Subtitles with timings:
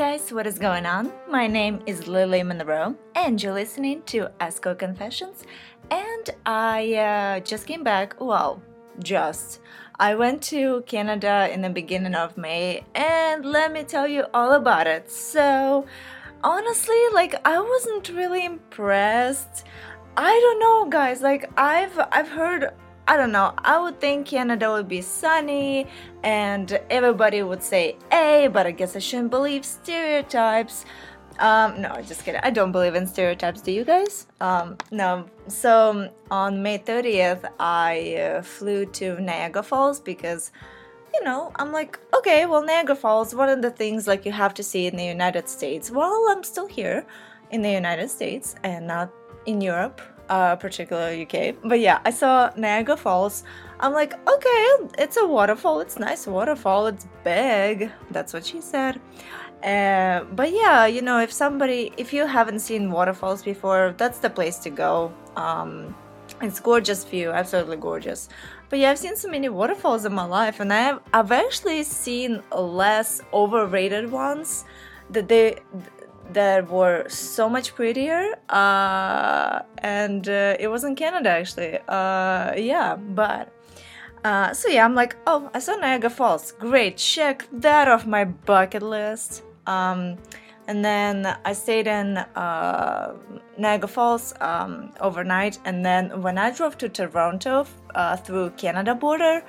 [0.00, 1.12] guys, what is going on?
[1.28, 5.44] My name is Lilly Monroe, and you're listening to Escort Confessions.
[5.90, 8.18] And I uh, just came back.
[8.18, 8.62] Well,
[9.00, 9.60] just.
[9.98, 14.52] I went to Canada in the beginning of May, and let me tell you all
[14.52, 15.12] about it.
[15.12, 15.84] So,
[16.42, 19.66] honestly, like I wasn't really impressed.
[20.16, 21.20] I don't know, guys.
[21.20, 22.70] Like I've I've heard
[23.10, 23.52] I don't know.
[23.58, 25.88] I would think Canada would be sunny
[26.22, 30.84] and everybody would say A, but I guess I shouldn't believe stereotypes.
[31.40, 32.40] Um, no, just kidding.
[32.44, 33.62] I don't believe in stereotypes.
[33.62, 34.28] Do you guys?
[34.40, 35.26] Um, no.
[35.48, 40.52] So on May 30th, I uh, flew to Niagara Falls because,
[41.12, 44.54] you know, I'm like, okay, well, Niagara Falls, one of the things like you have
[44.54, 45.90] to see in the United States.
[45.90, 47.04] Well, I'm still here
[47.50, 49.10] in the United States and not
[49.46, 51.56] in Europe uh, particularly UK.
[51.62, 53.44] But yeah, I saw Niagara Falls.
[53.80, 54.66] I'm like, okay,
[54.98, 55.80] it's a waterfall.
[55.80, 56.86] It's nice waterfall.
[56.86, 57.90] It's big.
[58.10, 59.00] That's what she said.
[59.62, 64.30] Uh, but yeah, you know, if somebody, if you haven't seen waterfalls before, that's the
[64.30, 65.12] place to go.
[65.36, 65.94] Um,
[66.40, 68.28] it's gorgeous view, absolutely gorgeous.
[68.70, 72.42] But yeah, I've seen so many waterfalls in my life, and I've I've actually seen
[72.56, 74.64] less overrated ones
[75.10, 75.58] that they
[76.32, 81.78] that were so much prettier uh, and uh, it was in canada actually.
[81.88, 83.52] Uh, yeah but
[84.24, 86.52] uh, so yeah i'm like oh i saw niagara falls.
[86.52, 89.42] Great check that off my bucket list.
[89.66, 90.16] Um,
[90.66, 93.14] and then i stayed in uh,
[93.58, 95.58] niagara falls um, overnight.
[95.64, 99.42] And then when i drove to toronto uh, through canada border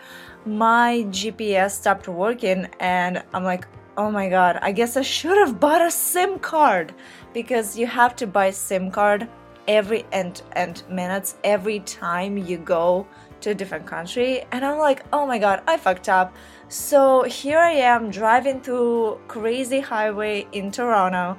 [0.45, 2.67] my gps stopped working.
[2.79, 6.93] And i'm like oh my god, I guess I should have bought a SIM card
[7.33, 9.27] because you have to buy SIM card
[9.67, 13.07] every and and minutes every time you go
[13.41, 16.33] to a different country and I'm like, "Oh my god, I fucked up."
[16.67, 21.37] So here I am driving through crazy highway in Toronto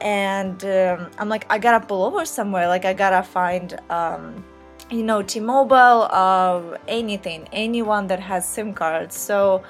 [0.00, 2.68] and um, I'm like, I gotta pull over somewhere.
[2.68, 4.44] Like I gotta find um,
[4.90, 9.16] you know T-Mobile, uh, anything, anyone that has SIM cards.
[9.16, 9.62] So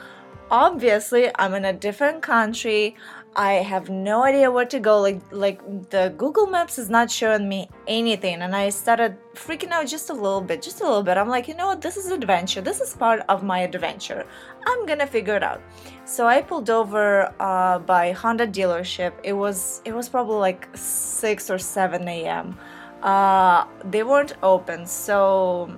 [0.55, 2.97] obviously I'm in a different country.
[3.37, 5.01] I have no idea where to go.
[5.01, 5.59] Like like
[5.91, 10.17] the Google Maps is not showing me anything, and I started freaking out just a
[10.25, 11.17] little bit, just a little bit.
[11.17, 11.81] I'm like, you know what?
[11.81, 12.61] This is adventure.
[12.61, 14.25] This is part of my adventure.
[14.69, 15.61] I'm gonna figure it out.
[16.05, 19.13] So I pulled over uh, by Honda dealership.
[19.25, 22.57] It was it was probably like six or seven a.m.
[23.03, 25.69] Uh, they weren't open, so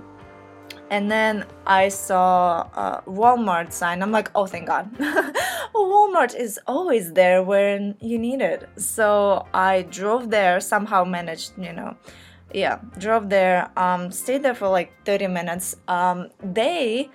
[0.91, 4.02] and then I saw a Walmart sign.
[4.02, 4.92] I'm like, oh, thank God.
[5.74, 8.69] Walmart is always there when you need it.
[8.76, 11.97] So I drove there, somehow managed, you know,
[12.52, 15.76] yeah, drove there, um, stayed there for like 30 minutes.
[15.88, 17.10] Um, they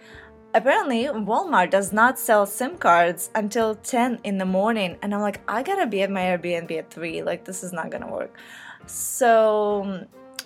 [0.54, 4.98] apparently Walmart does not sell SIM cards until 10 in the morning.
[5.02, 7.24] And I'm like, I gotta be at my Airbnb at 3.
[7.24, 8.36] Like, this is not gonna work.
[8.86, 10.06] So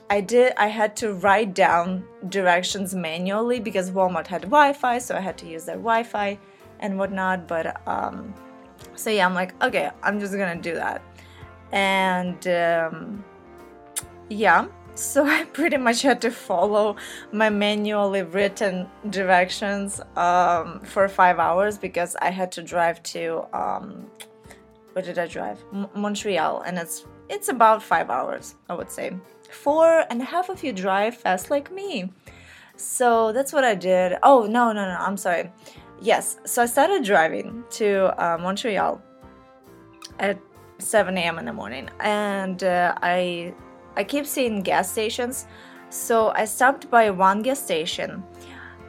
[0.10, 5.20] I did I had to write down directions manually because Walmart had Wi-Fi, so I
[5.20, 6.38] had to use their Wi-Fi
[6.80, 7.48] and whatnot.
[7.48, 8.34] But um,
[8.96, 11.02] so yeah, I'm like, okay, I'm just gonna do that,
[11.72, 13.24] and um,
[14.30, 14.68] yeah.
[14.98, 16.96] So I pretty much had to follow
[17.34, 24.10] my manually written directions um, for five hours because I had to drive to um,
[24.94, 25.62] where did I drive?
[25.74, 29.12] M- Montreal, and it's it's about five hours, I would say
[29.56, 32.12] four and half of you drive fast like me.
[32.76, 34.18] So that's what I did.
[34.22, 35.52] Oh, no, no, no, I'm sorry.
[36.02, 39.02] Yes, so I started driving to uh, Montreal
[40.20, 40.38] at
[40.80, 41.40] 7 a.m.
[41.40, 43.54] in the morning, and uh, I
[43.96, 45.48] I keep seeing gas stations.
[45.90, 48.24] So I stopped by one gas station.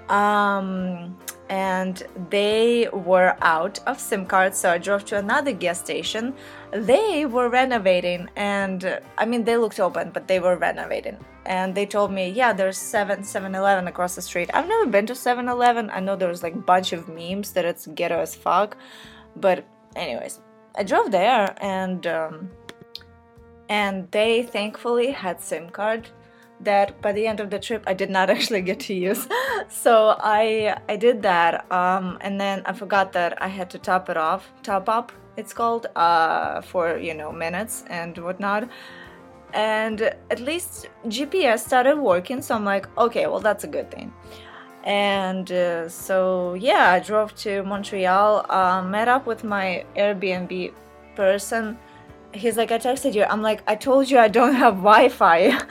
[0.08, 1.16] Um,
[1.48, 6.34] and they were out of SIM cards, so I drove to another gas station.
[6.72, 11.18] They were renovating, and I mean, they looked open, but they were renovating.
[11.44, 14.50] And they told me, yeah, there's 7 7 Eleven across the street.
[14.52, 15.90] I've never been to 7 Eleven.
[15.90, 18.76] I know there's like a bunch of memes that it's ghetto as fuck,
[19.36, 19.64] but,
[19.94, 20.40] anyways,
[20.76, 22.50] I drove there, and um,
[23.68, 26.08] and they thankfully had SIM card
[26.60, 29.28] that by the end of the trip I did not actually get to use.
[29.68, 34.08] so I I did that, um, and then I forgot that I had to top
[34.08, 35.12] it off, top up.
[35.36, 38.68] It's called uh, for you know minutes and whatnot.
[39.52, 44.12] And at least GPS started working, so I'm like, okay, well that's a good thing.
[44.84, 50.72] And uh, so yeah, I drove to Montreal, uh, met up with my Airbnb
[51.14, 51.78] person
[52.36, 53.24] he's like, I texted you.
[53.24, 55.48] I'm like, I told you I don't have Wi Fi.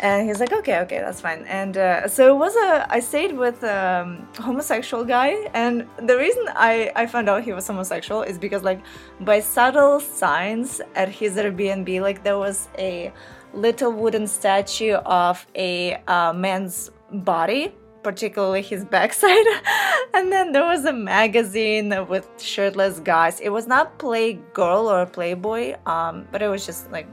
[0.00, 1.44] and he's like okay okay that's fine.
[1.46, 5.30] And uh, so it was a i stayed with a um, homosexual guy.
[5.54, 8.80] And the reason i i found out he was homosexual is because like
[9.20, 13.12] by subtle signs at his airbnb like there was a
[13.52, 19.46] little wooden statue of a uh, man's body particularly his backside.
[20.14, 23.40] And then there was a magazine with shirtless guys.
[23.40, 27.06] It was not playgirl or playboy um, but it was just like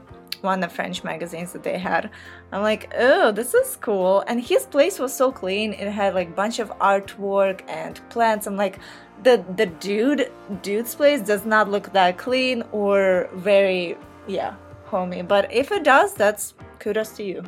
[0.46, 2.10] one of the French magazines that they had.
[2.52, 4.24] I'm like, oh, this is cool.
[4.26, 5.74] And his place was so clean.
[5.74, 8.46] It had like bunch of artwork and plants.
[8.46, 8.78] I'm like,
[9.22, 10.30] the the dude
[10.62, 13.96] dude's place does not look that clean or very
[14.26, 14.54] yeah
[14.86, 15.22] homey.
[15.22, 17.44] But if it does, that's kudos to you.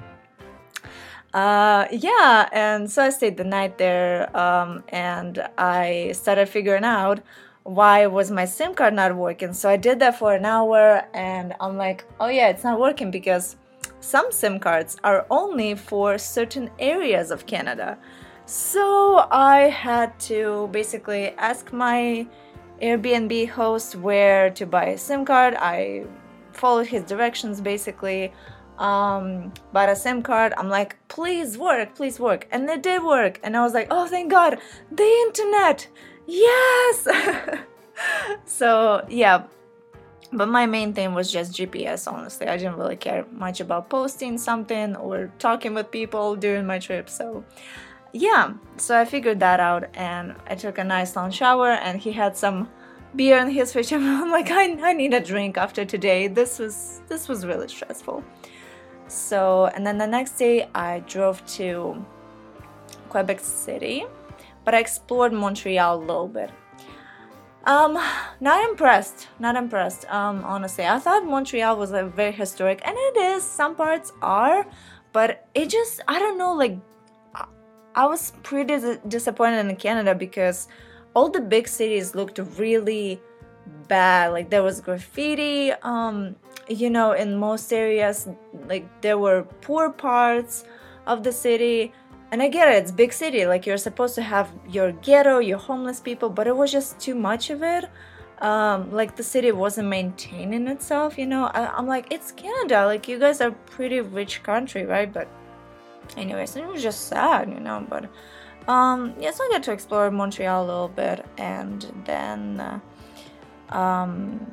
[1.34, 7.20] Uh, yeah, and so I stayed the night there, um, and I started figuring out
[7.68, 9.52] why was my SIM card not working?
[9.52, 13.10] So I did that for an hour and I'm like, oh yeah, it's not working
[13.10, 13.56] because
[14.00, 17.98] some SIM cards are only for certain areas of Canada.
[18.46, 22.26] So I had to basically ask my
[22.80, 25.54] Airbnb host where to buy a SIM card.
[25.58, 26.06] I
[26.52, 28.32] followed his directions basically.
[28.78, 30.54] Um, bought a SIM card.
[30.56, 32.48] I'm like, please work, please work.
[32.50, 33.40] And it did work.
[33.42, 34.58] And I was like, oh, thank God,
[34.90, 35.88] the internet
[36.28, 37.08] yes.
[38.44, 39.44] So yeah.
[40.32, 42.46] But my main thing was just gps honestly.
[42.46, 47.08] I didn't really care much about posting something or talking with people during my trip
[47.08, 47.44] so
[48.12, 48.52] yeah.
[48.76, 52.36] So i figured that out and i took a nice long shower and he had
[52.36, 52.68] some
[53.16, 53.92] beer in his fridge.
[53.94, 56.28] I'm like I, I need a drink after today.
[56.28, 58.22] This was this was really stressful.
[59.08, 62.04] So and then the next day i drove to
[63.08, 64.04] quebec city
[64.68, 66.50] but I explored Montreal a little bit.
[67.64, 67.98] Um,
[68.38, 69.28] not impressed.
[69.38, 70.04] Not impressed.
[70.12, 73.42] Um, honestly, I thought Montreal was like very historic, and it is.
[73.42, 74.66] Some parts are,
[75.14, 76.52] but it just I don't know.
[76.52, 76.76] Like,
[77.94, 78.76] I was pretty
[79.08, 80.68] disappointed in Canada because
[81.14, 83.22] all the big cities looked really
[83.88, 84.32] bad.
[84.32, 85.72] Like there was graffiti.
[85.80, 86.36] Um,
[86.68, 88.28] you know, in most areas,
[88.66, 90.64] like there were poor parts
[91.06, 91.94] of the city
[92.30, 95.58] and I get it, it's big city, like you're supposed to have your ghetto, your
[95.58, 97.84] homeless people, but it was just too much of it.
[98.40, 101.46] Um, like the city wasn't maintaining itself, you know.
[101.46, 105.12] I, am like, it's Canada, like you guys are pretty rich country, right?
[105.12, 105.28] But
[106.16, 107.84] anyways, it was just sad, you know.
[107.88, 108.08] But
[108.68, 114.46] um, yeah, so I got to explore Montreal a little bit, and then uh, um,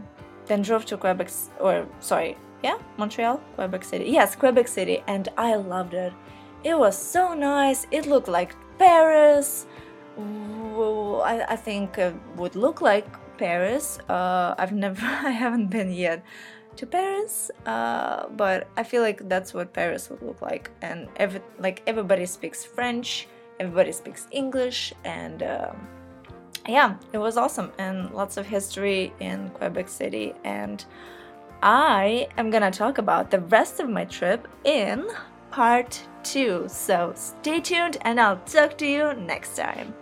[0.48, 1.30] then drove to Quebec,
[1.60, 4.06] or sorry, yeah, Montreal, Quebec City.
[4.06, 6.13] Yes, Quebec City, and I loved it.
[6.66, 7.86] It was so nice.
[7.92, 9.68] It looked like Paris.
[10.18, 13.06] I, I think it would look like
[13.38, 14.00] Paris.
[14.10, 16.24] Uh, I've never, I haven't been yet
[16.78, 20.72] to Paris, uh, but I feel like that's what Paris would look like.
[20.82, 23.28] And every, like everybody speaks French,
[23.60, 25.88] everybody speaks English, and um,
[26.68, 30.34] yeah, it was awesome and lots of history in Quebec City.
[30.44, 30.84] And
[31.62, 35.08] I am gonna talk about the rest of my trip in
[35.56, 36.66] part 2.
[36.68, 39.94] So stay tuned and I'll talk to you next time.